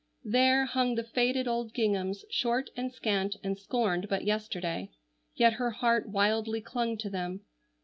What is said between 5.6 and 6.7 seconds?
heart wildly